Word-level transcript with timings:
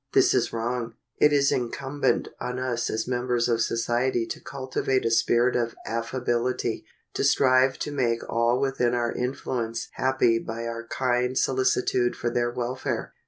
This 0.13 0.33
is 0.33 0.51
wrong. 0.51 0.95
It 1.19 1.31
is 1.31 1.51
incumbent 1.51 2.29
on 2.39 2.57
us 2.57 2.89
as 2.89 3.07
members 3.07 3.47
of 3.47 3.61
society 3.61 4.25
to 4.29 4.41
cultivate 4.41 5.05
a 5.05 5.11
spirit 5.11 5.55
of 5.55 5.75
affability, 5.85 6.85
to 7.13 7.23
strive 7.23 7.77
to 7.77 7.91
make 7.91 8.27
all 8.27 8.59
within 8.59 8.95
our 8.95 9.11
influence 9.11 9.89
happy 9.93 10.39
by 10.39 10.65
our 10.65 10.87
kind 10.87 11.37
solicitude 11.37 12.15
for 12.15 12.31
their 12.31 12.49
welfare. 12.49 13.13